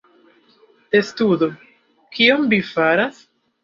Testudo: 0.95 1.51
"Kion 2.17 2.53
vi 2.57 2.65
faras?" 2.75 3.27